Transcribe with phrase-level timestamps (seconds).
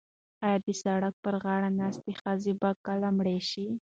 [0.45, 3.67] ایا د سړک پر غاړه ناسته ښځه به کله مړه شي؟